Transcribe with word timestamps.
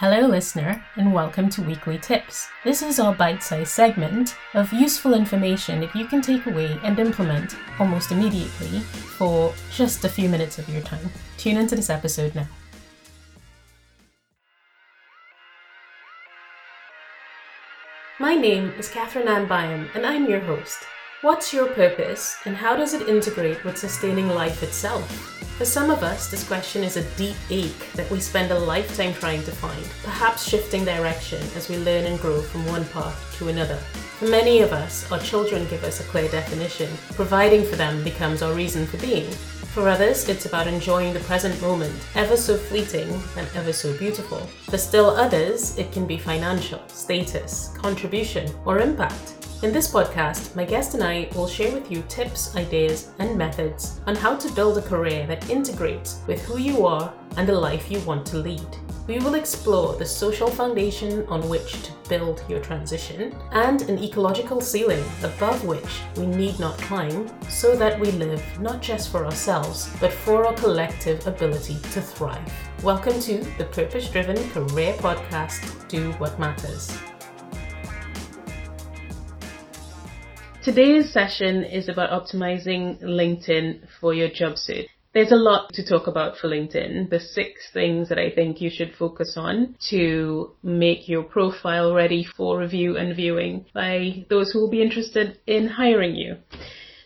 Hello, 0.00 0.26
listener, 0.26 0.84
and 0.96 1.14
welcome 1.14 1.48
to 1.48 1.62
Weekly 1.62 1.96
Tips. 1.96 2.50
This 2.64 2.82
is 2.82 3.00
our 3.00 3.14
bite 3.14 3.42
sized 3.42 3.70
segment 3.70 4.36
of 4.52 4.70
useful 4.70 5.14
information 5.14 5.80
that 5.80 5.96
you 5.96 6.04
can 6.04 6.20
take 6.20 6.44
away 6.44 6.78
and 6.82 6.98
implement 6.98 7.56
almost 7.78 8.12
immediately 8.12 8.80
for 8.80 9.54
just 9.72 10.04
a 10.04 10.08
few 10.10 10.28
minutes 10.28 10.58
of 10.58 10.68
your 10.68 10.82
time. 10.82 11.10
Tune 11.38 11.56
into 11.56 11.76
this 11.76 11.88
episode 11.88 12.34
now. 12.34 12.46
My 18.20 18.34
name 18.34 18.74
is 18.78 18.90
Katherine 18.90 19.28
Ann 19.28 19.48
Byam, 19.48 19.88
and 19.94 20.04
I'm 20.04 20.28
your 20.28 20.40
host. 20.40 20.76
What's 21.22 21.54
your 21.54 21.68
purpose, 21.68 22.36
and 22.44 22.54
how 22.54 22.76
does 22.76 22.92
it 22.92 23.08
integrate 23.08 23.64
with 23.64 23.78
sustaining 23.78 24.28
life 24.28 24.62
itself? 24.62 25.35
For 25.56 25.64
some 25.64 25.88
of 25.88 26.02
us, 26.02 26.30
this 26.30 26.46
question 26.46 26.84
is 26.84 26.98
a 26.98 27.16
deep 27.16 27.36
ache 27.48 27.90
that 27.94 28.10
we 28.10 28.20
spend 28.20 28.52
a 28.52 28.58
lifetime 28.58 29.14
trying 29.14 29.42
to 29.44 29.50
find, 29.50 29.82
perhaps 30.02 30.46
shifting 30.46 30.84
direction 30.84 31.42
as 31.56 31.70
we 31.70 31.78
learn 31.78 32.04
and 32.04 32.20
grow 32.20 32.42
from 32.42 32.66
one 32.66 32.84
path 32.88 33.34
to 33.38 33.48
another. 33.48 33.76
For 34.18 34.26
many 34.26 34.60
of 34.60 34.74
us, 34.74 35.10
our 35.10 35.18
children 35.18 35.66
give 35.68 35.82
us 35.82 36.00
a 36.00 36.04
clear 36.04 36.28
definition. 36.28 36.90
Providing 37.14 37.64
for 37.64 37.76
them 37.76 38.04
becomes 38.04 38.42
our 38.42 38.52
reason 38.52 38.86
for 38.86 38.98
being. 38.98 39.30
For 39.72 39.88
others, 39.88 40.28
it's 40.28 40.44
about 40.44 40.66
enjoying 40.66 41.14
the 41.14 41.20
present 41.20 41.58
moment, 41.62 42.06
ever 42.14 42.36
so 42.36 42.58
fleeting 42.58 43.08
and 43.38 43.48
ever 43.54 43.72
so 43.72 43.96
beautiful. 43.96 44.40
For 44.68 44.76
still 44.76 45.06
others, 45.06 45.78
it 45.78 45.90
can 45.90 46.06
be 46.06 46.18
financial, 46.18 46.86
status, 46.88 47.70
contribution, 47.76 48.52
or 48.66 48.80
impact. 48.80 49.35
In 49.62 49.72
this 49.72 49.90
podcast, 49.90 50.54
my 50.54 50.66
guest 50.66 50.92
and 50.92 51.02
I 51.02 51.30
will 51.34 51.48
share 51.48 51.72
with 51.72 51.90
you 51.90 52.04
tips, 52.08 52.54
ideas, 52.56 53.12
and 53.18 53.38
methods 53.38 54.02
on 54.06 54.14
how 54.14 54.36
to 54.36 54.52
build 54.52 54.76
a 54.76 54.82
career 54.82 55.26
that 55.28 55.48
integrates 55.48 56.20
with 56.26 56.44
who 56.44 56.58
you 56.58 56.84
are 56.84 57.10
and 57.38 57.48
the 57.48 57.58
life 57.58 57.90
you 57.90 57.98
want 58.00 58.26
to 58.26 58.36
lead. 58.36 58.66
We 59.06 59.18
will 59.18 59.34
explore 59.34 59.94
the 59.94 60.04
social 60.04 60.48
foundation 60.48 61.24
on 61.28 61.48
which 61.48 61.72
to 61.84 61.92
build 62.06 62.44
your 62.50 62.60
transition 62.60 63.34
and 63.52 63.80
an 63.88 63.98
ecological 63.98 64.60
ceiling 64.60 65.02
above 65.22 65.64
which 65.64 66.02
we 66.18 66.26
need 66.26 66.60
not 66.60 66.76
climb 66.76 67.30
so 67.48 67.74
that 67.76 67.98
we 67.98 68.10
live 68.10 68.44
not 68.60 68.82
just 68.82 69.10
for 69.10 69.24
ourselves 69.24 69.88
but 70.00 70.12
for 70.12 70.44
our 70.44 70.52
collective 70.52 71.26
ability 71.26 71.78
to 71.92 72.02
thrive. 72.02 72.52
Welcome 72.82 73.18
to 73.20 73.38
the 73.56 73.64
Purpose 73.64 74.10
Driven 74.10 74.36
Career 74.50 74.92
Podcast 74.94 75.88
Do 75.88 76.12
What 76.12 76.38
Matters. 76.38 76.94
Today's 80.66 81.12
session 81.12 81.62
is 81.62 81.88
about 81.88 82.10
optimizing 82.10 83.00
LinkedIn 83.00 83.86
for 84.00 84.12
your 84.12 84.28
job 84.28 84.58
search. 84.58 84.86
There's 85.14 85.30
a 85.30 85.36
lot 85.36 85.72
to 85.74 85.86
talk 85.86 86.08
about 86.08 86.38
for 86.38 86.48
LinkedIn. 86.48 87.08
The 87.08 87.20
six 87.20 87.70
things 87.72 88.08
that 88.08 88.18
I 88.18 88.32
think 88.32 88.60
you 88.60 88.68
should 88.68 88.92
focus 88.92 89.34
on 89.36 89.76
to 89.90 90.50
make 90.64 91.08
your 91.08 91.22
profile 91.22 91.94
ready 91.94 92.24
for 92.24 92.58
review 92.58 92.96
and 92.96 93.14
viewing 93.14 93.66
by 93.72 94.26
those 94.28 94.50
who 94.50 94.58
will 94.58 94.68
be 94.68 94.82
interested 94.82 95.38
in 95.46 95.68
hiring 95.68 96.16
you. 96.16 96.38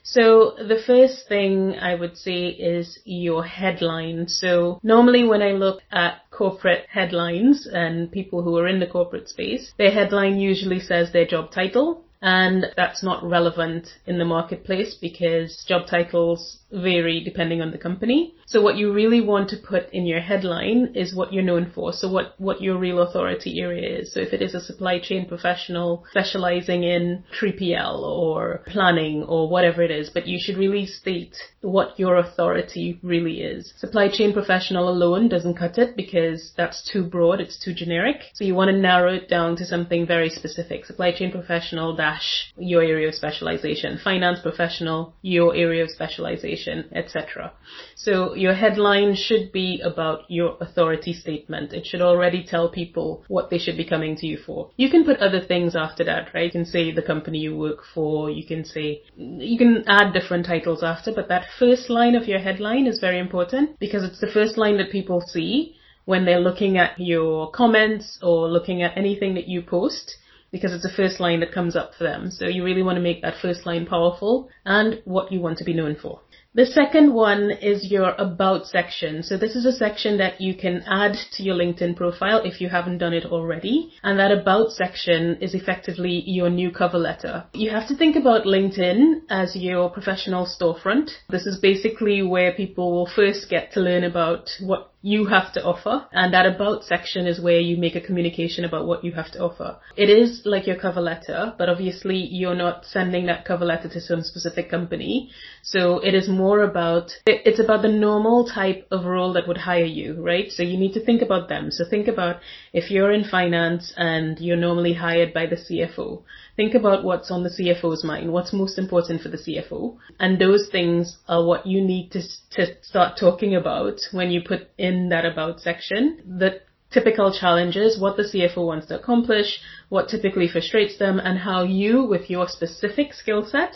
So 0.04 0.54
the 0.56 0.82
first 0.86 1.28
thing 1.28 1.74
I 1.74 1.96
would 1.96 2.16
say 2.16 2.46
is 2.46 2.98
your 3.04 3.44
headline. 3.44 4.28
So 4.28 4.80
normally 4.82 5.24
when 5.24 5.42
I 5.42 5.50
look 5.50 5.82
at 5.92 6.22
corporate 6.30 6.86
headlines 6.88 7.68
and 7.70 8.10
people 8.10 8.42
who 8.42 8.56
are 8.56 8.66
in 8.66 8.80
the 8.80 8.86
corporate 8.86 9.28
space, 9.28 9.74
their 9.76 9.90
headline 9.90 10.40
usually 10.40 10.80
says 10.80 11.12
their 11.12 11.26
job 11.26 11.50
title 11.52 12.06
and 12.22 12.66
that's 12.76 13.02
not 13.02 13.24
relevant 13.24 13.86
in 14.06 14.18
the 14.18 14.24
marketplace 14.24 14.94
because 15.00 15.64
job 15.66 15.86
titles 15.88 16.58
vary 16.70 17.22
depending 17.24 17.62
on 17.62 17.70
the 17.70 17.78
company. 17.78 18.34
So 18.50 18.60
what 18.60 18.76
you 18.76 18.92
really 18.92 19.20
want 19.20 19.48
to 19.50 19.56
put 19.56 19.88
in 19.92 20.06
your 20.06 20.18
headline 20.18 20.94
is 20.96 21.14
what 21.14 21.32
you're 21.32 21.44
known 21.44 21.70
for. 21.72 21.92
So 21.92 22.10
what, 22.10 22.34
what 22.38 22.60
your 22.60 22.78
real 22.78 23.00
authority 23.00 23.60
area 23.60 24.00
is. 24.00 24.12
So 24.12 24.18
if 24.18 24.32
it 24.32 24.42
is 24.42 24.54
a 24.54 24.60
supply 24.60 24.98
chain 24.98 25.28
professional 25.28 26.04
specializing 26.10 26.82
in 26.82 27.22
3PL 27.40 28.00
or 28.00 28.64
planning 28.66 29.22
or 29.22 29.48
whatever 29.48 29.82
it 29.82 29.92
is, 29.92 30.10
but 30.10 30.26
you 30.26 30.40
should 30.40 30.56
really 30.56 30.84
state 30.84 31.36
what 31.60 31.96
your 31.96 32.16
authority 32.16 32.98
really 33.04 33.40
is. 33.40 33.72
Supply 33.76 34.08
chain 34.08 34.32
professional 34.32 34.88
alone 34.88 35.28
doesn't 35.28 35.56
cut 35.56 35.78
it 35.78 35.94
because 35.96 36.52
that's 36.56 36.82
too 36.90 37.04
broad, 37.04 37.40
it's 37.40 37.56
too 37.56 37.72
generic. 37.72 38.16
So 38.34 38.42
you 38.42 38.56
want 38.56 38.72
to 38.72 38.76
narrow 38.76 39.14
it 39.14 39.28
down 39.28 39.54
to 39.58 39.64
something 39.64 40.08
very 40.08 40.28
specific. 40.28 40.86
Supply 40.86 41.12
chain 41.12 41.30
professional 41.30 41.94
dash 41.94 42.52
your 42.58 42.82
area 42.82 43.06
of 43.06 43.14
specialization. 43.14 44.00
Finance 44.02 44.40
professional, 44.40 45.14
your 45.22 45.54
area 45.54 45.84
of 45.84 45.90
specialization 45.90 46.88
etc. 46.92 47.52
So 47.94 48.34
your 48.40 48.54
headline 48.54 49.14
should 49.14 49.52
be 49.52 49.80
about 49.84 50.22
your 50.28 50.56
authority 50.60 51.12
statement. 51.12 51.74
It 51.74 51.86
should 51.86 52.00
already 52.00 52.42
tell 52.42 52.70
people 52.70 53.22
what 53.28 53.50
they 53.50 53.58
should 53.58 53.76
be 53.76 53.84
coming 53.84 54.16
to 54.16 54.26
you 54.26 54.38
for. 54.38 54.70
You 54.76 54.90
can 54.90 55.04
put 55.04 55.18
other 55.18 55.40
things 55.40 55.76
after 55.76 56.02
that, 56.04 56.32
right? 56.32 56.46
You 56.46 56.50
can 56.50 56.64
say 56.64 56.90
the 56.90 57.02
company 57.02 57.38
you 57.38 57.54
work 57.54 57.80
for, 57.94 58.30
you 58.30 58.46
can 58.46 58.64
say, 58.64 59.02
you 59.16 59.58
can 59.58 59.84
add 59.86 60.14
different 60.14 60.46
titles 60.46 60.82
after, 60.82 61.12
but 61.12 61.28
that 61.28 61.46
first 61.58 61.90
line 61.90 62.14
of 62.14 62.26
your 62.26 62.38
headline 62.38 62.86
is 62.86 62.98
very 62.98 63.18
important 63.18 63.78
because 63.78 64.02
it's 64.02 64.20
the 64.20 64.32
first 64.32 64.56
line 64.56 64.78
that 64.78 64.90
people 64.90 65.20
see 65.20 65.76
when 66.06 66.24
they're 66.24 66.40
looking 66.40 66.78
at 66.78 66.98
your 66.98 67.50
comments 67.50 68.18
or 68.22 68.48
looking 68.48 68.82
at 68.82 68.96
anything 68.96 69.34
that 69.34 69.48
you 69.48 69.60
post 69.60 70.16
because 70.50 70.72
it's 70.72 70.82
the 70.82 70.96
first 70.96 71.20
line 71.20 71.40
that 71.40 71.52
comes 71.52 71.76
up 71.76 71.94
for 71.94 72.04
them. 72.04 72.30
So 72.30 72.46
you 72.46 72.64
really 72.64 72.82
want 72.82 72.96
to 72.96 73.02
make 73.02 73.22
that 73.22 73.40
first 73.40 73.66
line 73.66 73.86
powerful 73.86 74.48
and 74.64 75.00
what 75.04 75.30
you 75.30 75.40
want 75.40 75.58
to 75.58 75.64
be 75.64 75.74
known 75.74 75.96
for. 76.00 76.20
The 76.52 76.66
second 76.66 77.14
one 77.14 77.52
is 77.52 77.92
your 77.92 78.12
about 78.18 78.66
section. 78.66 79.22
So 79.22 79.36
this 79.36 79.54
is 79.54 79.64
a 79.64 79.72
section 79.72 80.18
that 80.18 80.40
you 80.40 80.56
can 80.56 80.82
add 80.84 81.16
to 81.34 81.44
your 81.44 81.54
LinkedIn 81.54 81.94
profile 81.94 82.42
if 82.44 82.60
you 82.60 82.68
haven't 82.68 82.98
done 82.98 83.12
it 83.12 83.24
already. 83.24 83.92
And 84.02 84.18
that 84.18 84.32
about 84.32 84.72
section 84.72 85.36
is 85.40 85.54
effectively 85.54 86.24
your 86.26 86.50
new 86.50 86.72
cover 86.72 86.98
letter. 86.98 87.44
You 87.52 87.70
have 87.70 87.86
to 87.86 87.96
think 87.96 88.16
about 88.16 88.46
LinkedIn 88.46 89.26
as 89.30 89.54
your 89.54 89.90
professional 89.90 90.44
storefront. 90.44 91.10
This 91.28 91.46
is 91.46 91.60
basically 91.60 92.20
where 92.22 92.52
people 92.52 92.90
will 92.90 93.06
first 93.14 93.48
get 93.48 93.72
to 93.74 93.80
learn 93.80 94.02
about 94.02 94.50
what 94.60 94.90
you 95.02 95.26
have 95.26 95.52
to 95.54 95.64
offer. 95.64 96.06
And 96.12 96.34
that 96.34 96.46
about 96.46 96.84
section 96.84 97.26
is 97.26 97.40
where 97.40 97.60
you 97.60 97.76
make 97.76 97.94
a 97.94 98.00
communication 98.00 98.64
about 98.64 98.86
what 98.86 99.04
you 99.04 99.12
have 99.12 99.30
to 99.32 99.40
offer. 99.40 99.78
It 99.96 100.10
is 100.10 100.42
like 100.44 100.66
your 100.66 100.76
cover 100.76 101.00
letter, 101.00 101.54
but 101.56 101.68
obviously 101.68 102.16
you're 102.16 102.54
not 102.54 102.84
sending 102.84 103.26
that 103.26 103.44
cover 103.44 103.64
letter 103.64 103.88
to 103.88 104.00
some 104.00 104.22
specific 104.22 104.70
company. 104.70 105.30
So 105.62 106.00
it 106.00 106.14
is 106.14 106.28
more 106.40 106.62
about, 106.62 107.12
it's 107.26 107.60
about 107.60 107.82
the 107.82 107.88
normal 107.88 108.48
type 108.48 108.86
of 108.90 109.04
role 109.04 109.32
that 109.34 109.46
would 109.46 109.58
hire 109.58 109.92
you, 110.00 110.14
right? 110.20 110.50
So 110.50 110.62
you 110.62 110.78
need 110.78 110.94
to 110.94 111.04
think 111.04 111.22
about 111.22 111.48
them. 111.48 111.70
So 111.70 111.84
think 111.88 112.08
about 112.08 112.36
if 112.72 112.90
you're 112.90 113.12
in 113.12 113.24
finance 113.24 113.92
and 113.96 114.38
you're 114.40 114.56
normally 114.56 114.94
hired 114.94 115.34
by 115.34 115.46
the 115.46 115.56
CFO, 115.56 116.22
think 116.56 116.74
about 116.74 117.04
what's 117.04 117.30
on 117.30 117.42
the 117.42 117.50
CFO's 117.50 118.04
mind, 118.04 118.32
what's 118.32 118.52
most 118.52 118.78
important 118.78 119.22
for 119.22 119.28
the 119.28 119.36
CFO. 119.36 119.96
And 120.18 120.38
those 120.38 120.68
things 120.72 121.18
are 121.28 121.44
what 121.44 121.66
you 121.66 121.80
need 121.80 122.10
to, 122.12 122.22
to 122.52 122.82
start 122.82 123.18
talking 123.18 123.54
about 123.54 124.00
when 124.12 124.30
you 124.30 124.40
put 124.42 124.70
in 124.78 125.10
that 125.10 125.26
about 125.26 125.60
section. 125.60 126.22
The 126.38 126.60
typical 126.90 127.32
challenges, 127.32 128.00
what 128.00 128.16
the 128.16 128.24
CFO 128.24 128.66
wants 128.66 128.86
to 128.88 128.98
accomplish, 128.98 129.60
what 129.88 130.08
typically 130.08 130.48
frustrates 130.48 130.98
them, 130.98 131.20
and 131.20 131.38
how 131.38 131.62
you, 131.62 132.04
with 132.04 132.28
your 132.28 132.48
specific 132.48 133.12
skill 133.14 133.46
set, 133.46 133.74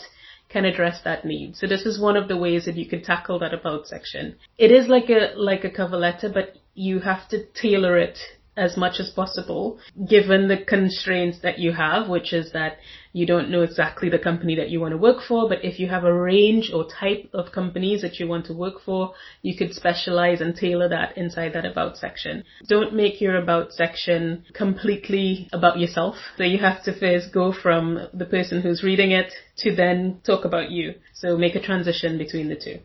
can 0.55 0.63
address 0.63 1.01
that 1.03 1.25
need. 1.25 1.57
So 1.57 1.67
this 1.67 1.85
is 1.85 1.99
one 1.99 2.15
of 2.15 2.29
the 2.29 2.37
ways 2.37 2.63
that 2.63 2.77
you 2.77 2.87
can 2.87 3.03
tackle 3.03 3.39
that 3.39 3.53
about 3.53 3.87
section. 3.87 4.35
It 4.57 4.71
is 4.71 4.87
like 4.87 5.09
a 5.09 5.33
like 5.35 5.65
a 5.65 5.69
cover 5.69 5.97
letter, 5.97 6.29
but 6.33 6.55
you 6.73 6.99
have 6.99 7.27
to 7.31 7.45
tailor 7.61 7.97
it 7.97 8.17
as 8.57 8.77
much 8.77 8.99
as 8.99 9.09
possible, 9.09 9.79
given 10.07 10.47
the 10.47 10.57
constraints 10.57 11.39
that 11.39 11.59
you 11.59 11.73
have, 11.73 12.07
which 12.07 12.33
is 12.33 12.51
that 12.53 12.77
you 13.11 13.25
don't 13.25 13.49
know 13.49 13.61
exactly 13.61 14.09
the 14.09 14.19
company 14.19 14.55
that 14.55 14.69
you 14.69 14.79
want 14.79 14.91
to 14.91 14.97
work 14.97 15.21
for, 15.25 15.47
but 15.47 15.63
if 15.63 15.79
you 15.79 15.87
have 15.87 16.03
a 16.03 16.13
range 16.13 16.71
or 16.73 16.85
type 16.87 17.29
of 17.33 17.51
companies 17.51 18.01
that 18.01 18.19
you 18.19 18.27
want 18.27 18.45
to 18.45 18.53
work 18.53 18.75
for, 18.85 19.13
you 19.41 19.55
could 19.55 19.73
specialize 19.73 20.41
and 20.41 20.55
tailor 20.55 20.89
that 20.89 21.17
inside 21.17 21.53
that 21.53 21.65
about 21.65 21.97
section. 21.97 22.43
Don't 22.67 22.93
make 22.93 23.21
your 23.21 23.37
about 23.37 23.71
section 23.71 24.45
completely 24.53 25.49
about 25.53 25.79
yourself. 25.79 26.15
So 26.37 26.43
you 26.43 26.57
have 26.59 26.83
to 26.83 26.97
first 26.97 27.33
go 27.33 27.53
from 27.53 28.07
the 28.13 28.25
person 28.25 28.61
who's 28.61 28.83
reading 28.83 29.11
it 29.11 29.33
to 29.57 29.75
then 29.75 30.21
talk 30.25 30.45
about 30.45 30.71
you. 30.71 30.95
So 31.13 31.37
make 31.37 31.55
a 31.55 31.61
transition 31.61 32.17
between 32.17 32.49
the 32.49 32.55
two. 32.55 32.79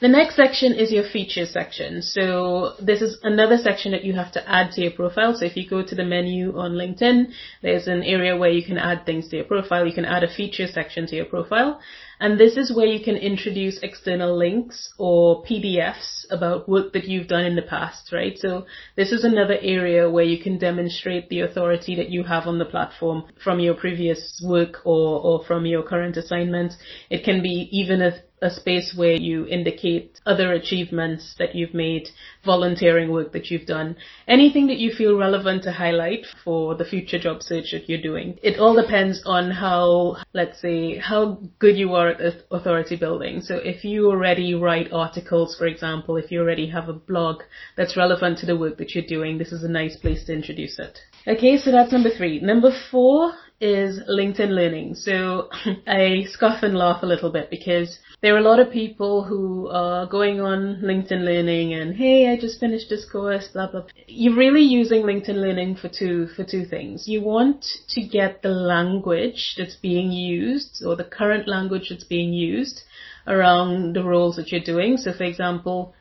The 0.00 0.08
next 0.08 0.36
section 0.36 0.72
is 0.72 0.90
your 0.90 1.04
features 1.04 1.50
section. 1.50 2.00
So 2.00 2.72
this 2.80 3.02
is 3.02 3.18
another 3.22 3.58
section 3.58 3.92
that 3.92 4.02
you 4.02 4.14
have 4.14 4.32
to 4.32 4.50
add 4.50 4.72
to 4.72 4.80
your 4.80 4.92
profile. 4.92 5.34
So 5.34 5.44
if 5.44 5.58
you 5.58 5.68
go 5.68 5.82
to 5.82 5.94
the 5.94 6.06
menu 6.06 6.56
on 6.56 6.72
LinkedIn, 6.72 7.26
there's 7.60 7.86
an 7.86 8.02
area 8.02 8.34
where 8.34 8.50
you 8.50 8.64
can 8.64 8.78
add 8.78 9.04
things 9.04 9.28
to 9.28 9.36
your 9.36 9.44
profile. 9.44 9.86
You 9.86 9.92
can 9.92 10.06
add 10.06 10.24
a 10.24 10.34
feature 10.34 10.66
section 10.66 11.06
to 11.08 11.16
your 11.16 11.26
profile. 11.26 11.80
And 12.18 12.40
this 12.40 12.56
is 12.56 12.74
where 12.74 12.86
you 12.86 13.04
can 13.04 13.16
introduce 13.16 13.78
external 13.82 14.36
links 14.36 14.90
or 14.98 15.42
PDFs 15.44 16.26
about 16.30 16.66
work 16.66 16.94
that 16.94 17.04
you've 17.04 17.28
done 17.28 17.44
in 17.44 17.56
the 17.56 17.62
past, 17.62 18.10
right? 18.12 18.38
So 18.38 18.66
this 18.96 19.12
is 19.12 19.24
another 19.24 19.56
area 19.60 20.08
where 20.08 20.24
you 20.24 20.42
can 20.42 20.58
demonstrate 20.58 21.28
the 21.28 21.40
authority 21.40 21.94
that 21.96 22.10
you 22.10 22.24
have 22.24 22.46
on 22.46 22.58
the 22.58 22.64
platform 22.64 23.24
from 23.42 23.60
your 23.60 23.74
previous 23.74 24.42
work 24.46 24.80
or, 24.84 25.20
or 25.20 25.44
from 25.44 25.66
your 25.66 25.82
current 25.82 26.16
assignments. 26.16 26.76
It 27.10 27.24
can 27.24 27.42
be 27.42 27.68
even 27.72 28.02
a, 28.02 28.12
a 28.42 28.50
space 28.50 28.94
where 28.96 29.14
you 29.14 29.46
indicate 29.46 30.18
other 30.26 30.52
achievements 30.52 31.34
that 31.38 31.54
you've 31.54 31.74
made, 31.74 32.08
volunteering 32.44 33.10
work 33.10 33.32
that 33.32 33.50
you've 33.50 33.66
done, 33.66 33.96
anything 34.26 34.66
that 34.66 34.78
you 34.78 34.92
feel 34.92 35.18
relevant 35.18 35.62
to 35.62 35.72
highlight 35.72 36.26
for 36.44 36.74
the 36.74 36.84
future 36.84 37.18
job 37.18 37.42
search 37.42 37.72
that 37.72 37.88
you're 37.88 38.00
doing. 38.00 38.38
It 38.42 38.58
all 38.58 38.74
depends 38.74 39.22
on 39.26 39.50
how, 39.50 40.16
let's 40.32 40.60
say, 40.60 40.96
how 40.96 41.38
good 41.58 41.76
you 41.76 41.94
are 41.94 42.08
at 42.08 42.44
authority 42.50 42.96
building. 42.96 43.40
So 43.42 43.56
if 43.56 43.84
you 43.84 44.08
already 44.08 44.54
write 44.54 44.92
articles, 44.92 45.56
for 45.56 45.66
example, 45.66 46.16
if 46.16 46.30
you 46.30 46.40
already 46.40 46.68
have 46.70 46.88
a 46.88 46.94
blog 46.94 47.42
that's 47.76 47.96
relevant 47.96 48.38
to 48.38 48.46
the 48.46 48.56
work 48.56 48.78
that 48.78 48.94
you're 48.94 49.04
doing, 49.06 49.38
this 49.38 49.52
is 49.52 49.64
a 49.64 49.68
nice 49.68 49.96
place 49.96 50.24
to 50.24 50.32
introduce 50.32 50.78
it. 50.78 50.98
Okay, 51.26 51.58
so 51.58 51.70
that's 51.70 51.92
number 51.92 52.10
three. 52.16 52.40
Number 52.40 52.70
four 52.90 53.34
is 53.60 54.00
LinkedIn 54.08 54.50
Learning. 54.50 54.94
So 54.94 55.48
I 55.86 56.24
scoff 56.28 56.62
and 56.62 56.76
laugh 56.76 57.02
a 57.02 57.06
little 57.06 57.30
bit 57.30 57.50
because 57.50 57.98
there 58.22 58.34
are 58.34 58.38
a 58.38 58.42
lot 58.42 58.58
of 58.58 58.72
people 58.72 59.24
who 59.24 59.68
are 59.68 60.06
going 60.06 60.40
on 60.40 60.80
LinkedIn 60.82 61.24
Learning 61.24 61.74
and 61.74 61.94
hey, 61.94 62.32
I 62.32 62.40
just 62.40 62.60
finished 62.60 62.88
this 62.88 63.08
course, 63.10 63.48
blah 63.48 63.70
blah. 63.70 63.84
You're 64.06 64.36
really 64.36 64.62
using 64.62 65.02
LinkedIn 65.02 65.36
Learning 65.36 65.76
for 65.76 65.88
two 65.88 66.28
for 66.28 66.44
two 66.44 66.64
things. 66.64 67.06
You 67.06 67.22
want 67.22 67.64
to 67.90 68.02
get 68.02 68.42
the 68.42 68.50
language 68.50 69.54
that's 69.56 69.76
being 69.76 70.10
used 70.10 70.82
or 70.84 70.96
the 70.96 71.04
current 71.04 71.46
language 71.46 71.88
that's 71.90 72.04
being 72.04 72.32
used 72.32 72.82
around 73.26 73.94
the 73.94 74.02
roles 74.02 74.36
that 74.36 74.50
you're 74.50 74.60
doing. 74.60 74.96
So 74.96 75.12
for 75.12 75.24
example, 75.24 75.94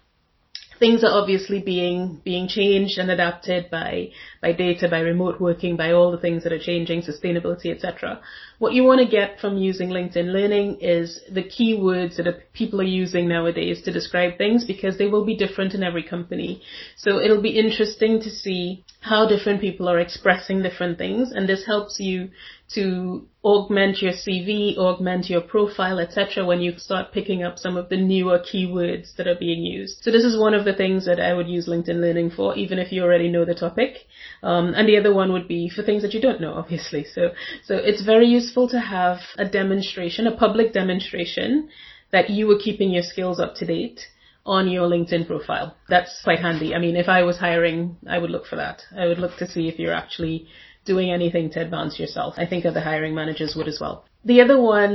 things 0.80 1.04
are 1.04 1.12
obviously 1.12 1.62
being 1.62 2.22
being 2.24 2.48
changed 2.48 2.98
and 2.98 3.12
adapted 3.12 3.70
by 3.70 4.10
by 4.42 4.54
data, 4.54 4.88
by 4.90 5.02
remote 5.02 5.40
working, 5.40 5.76
by 5.76 5.92
all 5.92 6.12
the 6.12 6.18
things 6.18 6.44
that 6.44 6.54
are 6.54 6.60
changing, 6.60 7.02
sustainability, 7.02 7.74
etc. 7.76 8.22
What 8.58 8.74
you 8.74 8.84
want 8.84 9.02
to 9.02 9.08
get 9.08 9.40
from 9.40 9.58
using 9.58 9.90
LinkedIn 9.90 10.32
Learning 10.32 10.78
is 10.80 11.20
the 11.30 11.44
keywords 11.44 12.16
that 12.18 12.54
people 12.54 12.80
are 12.80 12.96
using 13.04 13.28
nowadays 13.28 13.82
to 13.84 13.92
describe 13.92 14.38
things 14.38 14.66
because 14.66 14.98
they 14.98 15.08
will 15.08 15.26
be 15.26 15.36
different 15.36 15.74
in 15.74 15.84
every 15.84 16.04
company. 16.04 16.62
So 16.96 17.20
it'll 17.20 17.42
be 17.42 17.60
interesting 17.60 18.22
to 18.22 18.30
see 18.30 18.86
how 19.02 19.28
different 19.28 19.62
people 19.62 19.90
are 19.90 20.00
expressing 20.00 20.62
different 20.62 20.98
things 20.98 21.32
and 21.32 21.48
this 21.48 21.66
helps 21.66 22.00
you 22.00 22.30
to 22.76 23.26
augment 23.44 24.02
your 24.02 24.12
CV, 24.12 24.78
augment 24.78 25.30
your 25.30 25.42
profile, 25.42 25.98
etc. 26.00 26.46
when 26.46 26.62
you 26.62 26.78
start 26.78 27.12
picking 27.12 27.42
up 27.44 27.58
some 27.58 27.78
of 27.78 27.90
the 27.90 27.98
newer 27.98 28.38
keywords 28.38 29.16
that 29.16 29.28
are 29.28 29.36
being 29.36 29.64
used. 29.64 30.04
So 30.04 30.12
this 30.12 30.24
is 30.24 30.38
one 30.38 30.54
of 30.54 30.66
the 30.66 30.74
things 30.74 31.06
that 31.06 31.20
I 31.20 31.34
would 31.34 31.48
use 31.48 31.68
LinkedIn 31.68 32.02
Learning 32.02 32.30
for, 32.30 32.56
even 32.56 32.78
if 32.78 32.92
you 32.92 33.02
already 33.04 33.30
know 33.30 33.46
the 33.46 33.56
topic. 33.56 33.96
Um, 34.44 34.74
and 34.76 34.88
the 34.88 34.98
other 34.98 35.14
one 35.14 35.32
would 35.32 35.48
be 35.48 35.70
for 35.70 35.84
things 35.84 36.04
that 36.04 36.14
you 36.14 36.22
don't 36.22 36.42
know, 36.42 36.54
obviously. 36.54 37.06
So, 37.06 37.32
so 37.64 37.76
it's 37.76 38.04
very 38.04 38.28
useful 38.28 38.70
to 38.70 38.80
have 38.80 39.20
a 39.38 39.46
demonstration, 39.46 40.28
a 40.28 40.36
public 40.36 40.74
demonstration 40.74 41.70
that 42.12 42.30
you 42.30 42.46
were 42.46 42.60
keeping 42.60 42.92
your 42.92 43.04
skills 43.04 43.40
up 43.40 43.56
to 43.56 43.66
date 43.66 44.02
on 44.46 44.68
your 44.68 44.90
LinkedIn 44.90 45.28
profile. 45.28 45.76
That's 45.90 46.22
quite 46.24 46.40
handy. 46.40 46.74
I 46.74 46.80
mean, 46.80 46.96
if 46.96 47.08
I 47.08 47.24
was 47.24 47.38
hiring, 47.38 47.98
I 48.08 48.18
would 48.18 48.32
look 48.32 48.46
for 48.46 48.56
that. 48.56 48.82
I 48.98 49.06
would 49.06 49.20
look 49.20 49.38
to 49.38 49.48
see 49.48 49.68
if 49.68 49.78
you're 49.78 49.94
actually 49.94 50.48
doing 50.90 51.12
anything 51.12 51.52
to 51.52 51.62
advance 51.62 52.00
yourself. 52.00 52.34
I 52.44 52.48
think 52.48 52.66
other 52.66 52.82
hiring 52.82 53.14
managers 53.14 53.54
would 53.56 53.68
as 53.68 53.80
well. 53.80 53.96
The 54.26 54.42
other 54.42 54.60
one, 54.60 54.94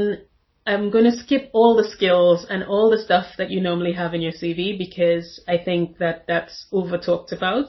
I'm 0.66 0.90
going 0.90 1.04
to 1.04 1.16
skip 1.24 1.50
all 1.52 1.76
the 1.76 1.90
skills 1.96 2.44
and 2.50 2.64
all 2.64 2.90
the 2.90 3.04
stuff 3.06 3.26
that 3.38 3.50
you 3.52 3.60
normally 3.60 3.92
have 3.92 4.12
in 4.12 4.20
your 4.26 4.32
CV 4.32 4.76
because 4.76 5.40
I 5.46 5.56
think 5.58 5.98
that 5.98 6.24
that's 6.26 6.66
over 6.72 6.98
talked 6.98 7.32
about. 7.32 7.68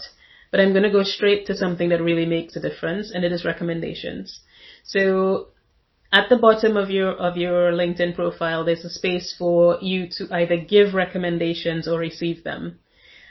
But 0.50 0.60
I'm 0.60 0.74
going 0.74 0.90
to 0.90 0.98
go 1.00 1.04
straight 1.04 1.46
to 1.48 1.56
something 1.56 1.90
that 1.90 2.02
really 2.02 2.26
makes 2.26 2.56
a 2.56 2.66
difference 2.68 3.12
and 3.14 3.24
it 3.24 3.32
is 3.32 3.46
recommendations. 3.46 4.42
So 4.84 5.50
at 6.12 6.30
the 6.30 6.38
bottom 6.38 6.78
of 6.78 6.90
your 6.90 7.12
of 7.28 7.38
your 7.38 7.74
LinkedIn 7.74 8.16
profile, 8.16 8.64
there's 8.64 8.86
a 8.86 8.90
space 9.02 9.36
for 9.38 9.78
you 9.82 10.08
to 10.18 10.28
either 10.32 10.58
give 10.58 10.94
recommendations 10.94 11.88
or 11.88 12.00
receive 12.00 12.44
them 12.44 12.80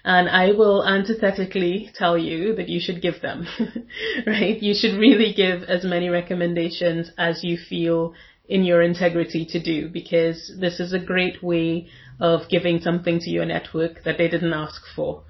and 0.05 0.29
I 0.29 0.53
will 0.53 0.85
antithetically 0.85 1.91
tell 1.95 2.19
you 2.19 2.55
that 2.57 2.69
you 2.69 2.79
should 2.79 3.01
give 3.01 3.23
them, 3.23 3.47
right? 4.27 4.63
You 4.63 4.75
should 4.75 4.99
really 4.99 5.33
give 5.33 5.63
as 5.63 5.85
many 5.85 6.11
recommendations 6.11 7.11
as 7.17 7.43
you 7.43 7.57
feel 7.57 8.13
in 8.47 8.65
your 8.65 8.83
integrity 8.83 9.47
to 9.47 9.63
do 9.63 9.89
because 9.89 10.53
this 10.61 10.79
is 10.79 10.93
a 10.93 10.99
great 10.99 11.43
way 11.43 11.89
of 12.21 12.49
giving 12.51 12.81
something 12.81 13.19
to 13.21 13.31
your 13.31 13.47
network 13.47 14.05
that 14.05 14.19
they 14.19 14.29
didn't 14.29 14.53
ask 14.53 14.83
for. 14.95 15.25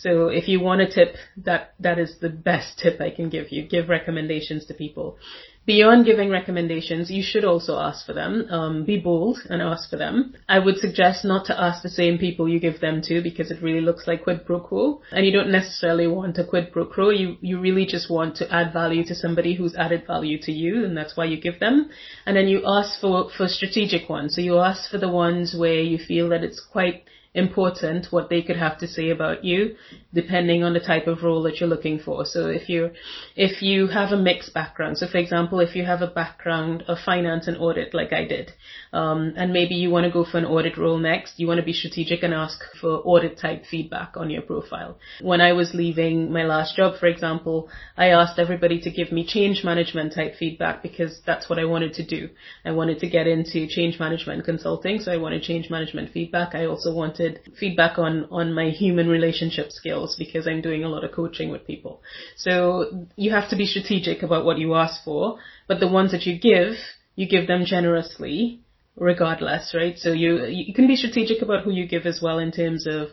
So 0.00 0.28
if 0.28 0.48
you 0.48 0.60
want 0.60 0.80
a 0.80 0.90
tip, 0.90 1.16
that, 1.44 1.74
that 1.80 1.98
is 1.98 2.18
the 2.20 2.30
best 2.30 2.78
tip 2.78 3.00
I 3.00 3.10
can 3.10 3.28
give 3.28 3.52
you. 3.52 3.66
Give 3.66 3.88
recommendations 3.88 4.66
to 4.66 4.74
people 4.74 5.18
beyond 5.66 6.04
giving 6.04 6.30
recommendations, 6.30 7.10
you 7.10 7.22
should 7.22 7.44
also 7.44 7.78
ask 7.78 8.04
for 8.04 8.12
them. 8.12 8.46
Um, 8.50 8.84
be 8.84 8.98
bold 8.98 9.38
and 9.48 9.62
ask 9.62 9.88
for 9.88 9.96
them. 9.96 10.34
I 10.48 10.58
would 10.58 10.78
suggest 10.78 11.24
not 11.24 11.46
to 11.46 11.60
ask 11.60 11.82
the 11.82 11.88
same 11.88 12.18
people 12.18 12.48
you 12.48 12.58
give 12.58 12.80
them 12.80 13.02
to 13.02 13.22
because 13.22 13.52
it 13.52 13.62
really 13.62 13.80
looks 13.80 14.06
like 14.08 14.24
quid 14.24 14.44
pro 14.46 14.58
quo. 14.60 15.02
And 15.12 15.24
you 15.24 15.32
don't 15.32 15.52
necessarily 15.52 16.06
want 16.06 16.38
a 16.38 16.44
quid 16.44 16.72
pro 16.72 16.86
quo. 16.86 17.10
You, 17.10 17.36
you 17.40 17.60
really 17.60 17.86
just 17.86 18.10
want 18.10 18.34
to 18.36 18.52
add 18.52 18.72
value 18.72 19.04
to 19.04 19.14
somebody 19.14 19.54
who's 19.54 19.76
added 19.76 20.06
value 20.06 20.38
to 20.42 20.52
you 20.52 20.84
and 20.84 20.96
that's 20.96 21.16
why 21.16 21.26
you 21.26 21.40
give 21.40 21.60
them. 21.60 21.90
And 22.26 22.36
then 22.36 22.48
you 22.48 22.62
ask 22.66 23.00
for, 23.00 23.30
for 23.36 23.46
strategic 23.46 24.08
ones. 24.08 24.34
So 24.34 24.40
you 24.40 24.58
ask 24.58 24.90
for 24.90 24.98
the 24.98 25.08
ones 25.08 25.54
where 25.56 25.80
you 25.80 25.98
feel 25.98 26.30
that 26.30 26.42
it's 26.42 26.60
quite 26.60 27.04
important 27.34 28.06
what 28.10 28.28
they 28.28 28.42
could 28.42 28.56
have 28.56 28.76
to 28.78 28.88
say 28.88 29.10
about 29.10 29.44
you 29.44 29.76
depending 30.12 30.64
on 30.64 30.72
the 30.72 30.80
type 30.80 31.06
of 31.06 31.22
role 31.22 31.44
that 31.44 31.60
you're 31.60 31.68
looking 31.68 31.96
for. 31.98 32.24
So 32.24 32.48
if 32.48 32.68
you 32.68 32.90
if 33.36 33.62
you 33.62 33.86
have 33.86 34.10
a 34.10 34.16
mixed 34.16 34.52
background, 34.52 34.98
so 34.98 35.06
for 35.06 35.18
example, 35.18 35.60
if 35.60 35.76
you 35.76 35.84
have 35.84 36.02
a 36.02 36.08
background 36.08 36.82
of 36.88 36.98
finance 36.98 37.46
and 37.46 37.56
audit 37.56 37.94
like 37.94 38.12
I 38.12 38.24
did, 38.24 38.52
um, 38.92 39.34
and 39.36 39.52
maybe 39.52 39.76
you 39.76 39.90
want 39.90 40.06
to 40.06 40.10
go 40.10 40.24
for 40.24 40.38
an 40.38 40.44
audit 40.44 40.76
role 40.76 40.98
next, 40.98 41.38
you 41.38 41.46
want 41.46 41.60
to 41.60 41.64
be 41.64 41.72
strategic 41.72 42.24
and 42.24 42.34
ask 42.34 42.58
for 42.80 43.00
audit 43.04 43.38
type 43.38 43.64
feedback 43.70 44.16
on 44.16 44.30
your 44.30 44.42
profile. 44.42 44.98
When 45.20 45.40
I 45.40 45.52
was 45.52 45.74
leaving 45.74 46.32
my 46.32 46.42
last 46.42 46.76
job, 46.76 46.98
for 46.98 47.06
example, 47.06 47.68
I 47.96 48.08
asked 48.08 48.40
everybody 48.40 48.80
to 48.80 48.90
give 48.90 49.12
me 49.12 49.24
change 49.24 49.62
management 49.62 50.14
type 50.14 50.34
feedback 50.34 50.82
because 50.82 51.20
that's 51.24 51.48
what 51.48 51.60
I 51.60 51.66
wanted 51.66 51.94
to 51.94 52.04
do. 52.04 52.30
I 52.64 52.72
wanted 52.72 52.98
to 52.98 53.08
get 53.08 53.28
into 53.28 53.68
change 53.68 54.00
management 54.00 54.44
consulting, 54.44 54.98
so 54.98 55.12
I 55.12 55.18
wanted 55.18 55.42
change 55.42 55.70
management 55.70 56.12
feedback. 56.12 56.56
I 56.56 56.66
also 56.66 56.92
wanted 56.92 57.19
feedback 57.58 57.98
on 57.98 58.26
on 58.30 58.52
my 58.54 58.70
human 58.70 59.08
relationship 59.08 59.70
skills 59.70 59.90
skills 59.90 60.16
because 60.18 60.46
I'm 60.46 60.60
doing 60.60 60.84
a 60.84 60.88
lot 60.88 61.04
of 61.04 61.12
coaching 61.12 61.50
with 61.50 61.66
people. 61.66 62.00
So 62.36 63.06
you 63.16 63.30
have 63.30 63.50
to 63.50 63.56
be 63.56 63.66
strategic 63.66 64.22
about 64.22 64.44
what 64.44 64.58
you 64.58 64.74
ask 64.74 65.04
for, 65.04 65.38
but 65.68 65.80
the 65.80 65.88
ones 65.88 66.12
that 66.12 66.26
you 66.26 66.38
give, 66.38 66.74
you 67.16 67.26
give 67.28 67.46
them 67.46 67.64
generously 67.64 68.60
regardless, 68.96 69.74
right? 69.74 69.98
So 69.98 70.12
you 70.12 70.44
you 70.46 70.74
can 70.74 70.86
be 70.86 70.96
strategic 70.96 71.42
about 71.42 71.64
who 71.64 71.72
you 71.72 71.86
give 71.86 72.06
as 72.06 72.20
well 72.22 72.38
in 72.38 72.52
terms 72.52 72.86
of, 72.86 73.08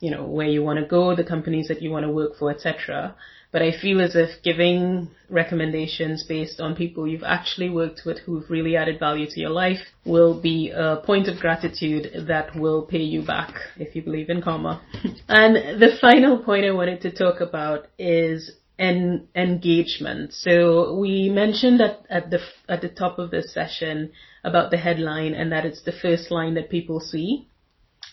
you 0.00 0.10
know, 0.10 0.24
where 0.24 0.48
you 0.48 0.62
want 0.62 0.78
to 0.78 0.86
go, 0.86 1.16
the 1.16 1.24
companies 1.24 1.68
that 1.68 1.82
you 1.82 1.90
want 1.90 2.04
to 2.04 2.12
work 2.12 2.36
for, 2.38 2.50
etc. 2.50 3.14
But 3.52 3.62
I 3.62 3.72
feel 3.72 4.00
as 4.00 4.14
if 4.14 4.42
giving 4.44 5.08
recommendations 5.28 6.22
based 6.22 6.60
on 6.60 6.76
people 6.76 7.06
you've 7.06 7.24
actually 7.24 7.68
worked 7.68 8.02
with 8.06 8.18
who've 8.20 8.48
really 8.48 8.76
added 8.76 9.00
value 9.00 9.26
to 9.28 9.40
your 9.40 9.50
life 9.50 9.80
will 10.04 10.40
be 10.40 10.70
a 10.70 11.02
point 11.04 11.26
of 11.26 11.40
gratitude 11.40 12.26
that 12.28 12.54
will 12.54 12.82
pay 12.82 13.02
you 13.02 13.22
back 13.22 13.54
if 13.76 13.96
you 13.96 14.02
believe 14.02 14.30
in 14.30 14.40
karma. 14.40 14.80
and 15.28 15.80
the 15.80 15.96
final 16.00 16.38
point 16.38 16.64
I 16.64 16.70
wanted 16.70 17.00
to 17.02 17.10
talk 17.10 17.40
about 17.40 17.86
is 17.98 18.52
en- 18.78 19.28
engagement. 19.34 20.32
So 20.32 20.96
we 20.96 21.28
mentioned 21.28 21.80
at, 21.80 22.04
at 22.08 22.30
the 22.30 22.40
at 22.68 22.80
the 22.80 22.88
top 22.88 23.18
of 23.18 23.30
this 23.30 23.52
session 23.52 24.12
about 24.42 24.70
the 24.70 24.78
headline 24.78 25.34
and 25.34 25.52
that 25.52 25.66
it's 25.66 25.82
the 25.82 25.92
first 25.92 26.30
line 26.30 26.54
that 26.54 26.70
people 26.70 26.98
see. 26.98 27.46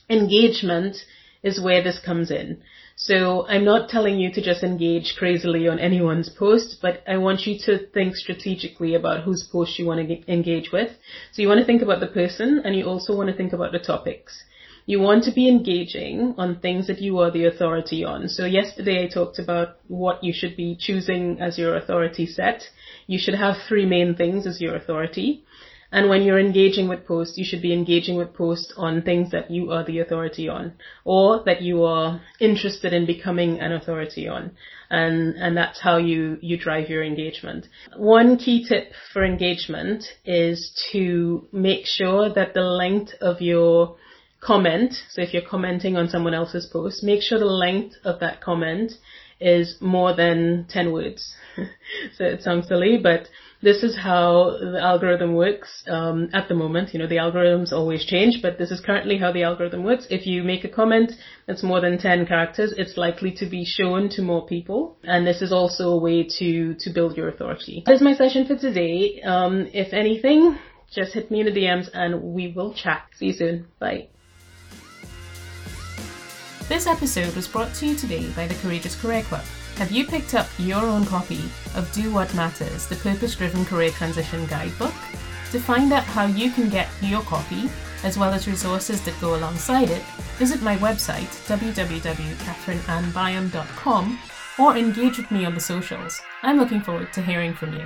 Engagement 0.09 0.97
is 1.41 1.61
where 1.61 1.83
this 1.83 1.99
comes 1.99 2.29
in. 2.31 2.61
So 2.99 3.45
I'm 3.47 3.63
not 3.63 3.89
telling 3.89 4.19
you 4.19 4.31
to 4.31 4.41
just 4.41 4.63
engage 4.63 5.13
crazily 5.19 5.67
on 5.67 5.77
anyone's 5.77 6.29
post, 6.29 6.79
but 6.81 7.03
I 7.07 7.17
want 7.17 7.45
you 7.45 7.59
to 7.65 7.85
think 7.93 8.15
strategically 8.15 8.95
about 8.95 9.21
whose 9.21 9.47
post 9.51 9.77
you 9.77 9.85
want 9.85 10.07
to 10.07 10.31
engage 10.33 10.71
with. 10.71 10.89
So 11.31 11.43
you 11.43 11.47
want 11.47 11.59
to 11.59 11.65
think 11.65 11.83
about 11.83 11.99
the 11.99 12.07
person 12.07 12.59
and 12.65 12.75
you 12.75 12.85
also 12.85 13.15
want 13.15 13.29
to 13.29 13.35
think 13.35 13.53
about 13.53 13.71
the 13.71 13.77
topics. 13.77 14.43
You 14.87 14.99
want 14.99 15.25
to 15.25 15.31
be 15.31 15.47
engaging 15.47 16.33
on 16.39 16.59
things 16.59 16.87
that 16.87 16.99
you 16.99 17.19
are 17.19 17.29
the 17.29 17.45
authority 17.45 18.03
on. 18.03 18.29
So 18.29 18.45
yesterday 18.45 19.03
I 19.03 19.07
talked 19.13 19.37
about 19.37 19.77
what 19.87 20.23
you 20.23 20.33
should 20.33 20.57
be 20.57 20.75
choosing 20.75 21.39
as 21.39 21.59
your 21.59 21.75
authority 21.75 22.25
set. 22.25 22.63
You 23.05 23.19
should 23.19 23.35
have 23.35 23.57
three 23.67 23.85
main 23.85 24.15
things 24.15 24.47
as 24.47 24.59
your 24.59 24.75
authority. 24.75 25.43
And 25.91 26.09
when 26.09 26.23
you're 26.23 26.39
engaging 26.39 26.89
with 26.89 27.07
posts, 27.07 27.37
you 27.37 27.45
should 27.45 27.61
be 27.61 27.73
engaging 27.73 28.17
with 28.17 28.33
posts 28.33 28.73
on 28.75 29.01
things 29.01 29.31
that 29.31 29.49
you 29.49 29.71
are 29.71 29.85
the 29.85 29.99
authority 29.99 30.49
on 30.49 30.73
or 31.05 31.43
that 31.45 31.61
you 31.61 31.83
are 31.83 32.21
interested 32.39 32.91
in 32.91 33.05
becoming 33.05 33.59
an 33.59 33.71
authority 33.71 34.27
on. 34.27 34.51
And, 34.89 35.35
and 35.35 35.55
that's 35.55 35.79
how 35.79 35.97
you, 35.97 36.37
you 36.41 36.57
drive 36.57 36.89
your 36.89 37.03
engagement. 37.03 37.67
One 37.95 38.37
key 38.37 38.65
tip 38.67 38.91
for 39.13 39.23
engagement 39.23 40.03
is 40.25 40.71
to 40.91 41.47
make 41.53 41.85
sure 41.85 42.33
that 42.33 42.53
the 42.53 42.61
length 42.61 43.13
of 43.21 43.41
your 43.41 43.95
comment, 44.41 44.93
so 45.09 45.21
if 45.21 45.33
you're 45.33 45.41
commenting 45.41 45.95
on 45.95 46.09
someone 46.09 46.33
else's 46.33 46.65
post, 46.71 47.03
make 47.03 47.21
sure 47.21 47.39
the 47.39 47.45
length 47.45 47.95
of 48.03 48.19
that 48.19 48.41
comment 48.41 48.91
is 49.39 49.77
more 49.81 50.15
than 50.15 50.65
10 50.69 50.91
words. 50.91 51.33
so 52.17 52.23
it 52.23 52.41
sounds 52.41 52.67
silly, 52.67 52.99
but 53.01 53.27
this 53.61 53.81
is 53.81 53.97
how 53.97 54.57
the 54.59 54.79
algorithm 54.79 55.33
works 55.33 55.83
um, 55.87 56.29
at 56.33 56.47
the 56.47 56.53
moment. 56.53 56.93
You 56.93 56.99
know, 56.99 57.07
the 57.07 57.15
algorithms 57.15 57.71
always 57.71 58.05
change, 58.05 58.41
but 58.41 58.57
this 58.57 58.69
is 58.69 58.79
currently 58.79 59.17
how 59.17 59.31
the 59.31 59.43
algorithm 59.43 59.83
works. 59.83 60.05
If 60.09 60.27
you 60.27 60.43
make 60.43 60.63
a 60.63 60.69
comment 60.69 61.11
that's 61.47 61.63
more 61.63 61.81
than 61.81 61.97
10 61.97 62.27
characters, 62.27 62.73
it's 62.77 62.97
likely 62.97 63.31
to 63.33 63.45
be 63.47 63.65
shown 63.65 64.09
to 64.09 64.21
more 64.21 64.45
people. 64.45 64.97
And 65.03 65.25
this 65.25 65.41
is 65.41 65.51
also 65.51 65.89
a 65.89 65.97
way 65.97 66.27
to, 66.37 66.75
to 66.75 66.89
build 66.91 67.17
your 67.17 67.29
authority. 67.29 67.83
That 67.85 67.95
is 67.95 68.01
my 68.01 68.15
session 68.15 68.45
for 68.45 68.57
today. 68.57 69.21
Um, 69.21 69.67
if 69.73 69.91
anything, 69.93 70.57
just 70.93 71.13
hit 71.13 71.31
me 71.31 71.39
in 71.39 71.47
the 71.47 71.51
DMs 71.51 71.89
and 71.93 72.21
we 72.21 72.51
will 72.51 72.73
chat. 72.73 73.07
See 73.15 73.27
you 73.27 73.33
soon. 73.33 73.67
Bye. 73.79 74.09
This 76.69 76.85
episode 76.85 77.33
was 77.33 77.47
brought 77.47 77.73
to 77.75 77.85
you 77.87 77.95
today 77.95 78.29
by 78.35 78.45
the 78.45 78.55
Courageous 78.55 78.99
Career 79.01 79.23
Club. 79.23 79.45
Have 79.77 79.91
you 79.91 80.05
picked 80.07 80.33
up 80.33 80.49
your 80.57 80.83
own 80.83 81.05
copy 81.05 81.43
of 81.75 81.91
Do 81.93 82.11
What 82.11 82.33
Matters, 82.33 82.87
the 82.87 82.95
purpose 82.95 83.35
driven 83.35 83.63
career 83.63 83.91
transition 83.91 84.47
guidebook? 84.47 84.95
To 85.51 85.59
find 85.59 85.93
out 85.93 86.03
how 86.03 86.25
you 86.25 86.49
can 86.49 86.67
get 86.67 86.89
your 86.99 87.21
copy, 87.21 87.69
as 88.03 88.17
well 88.17 88.33
as 88.33 88.47
resources 88.47 89.03
that 89.03 89.21
go 89.21 89.35
alongside 89.35 89.91
it, 89.91 90.01
visit 90.39 90.63
my 90.63 90.77
website 90.77 91.29
www.katherineannbyam.com 91.47 94.19
or 94.57 94.75
engage 94.75 95.19
with 95.19 95.29
me 95.29 95.45
on 95.45 95.53
the 95.53 95.61
socials. 95.61 96.19
I'm 96.41 96.57
looking 96.57 96.81
forward 96.81 97.13
to 97.13 97.21
hearing 97.21 97.53
from 97.53 97.73
you. 97.73 97.85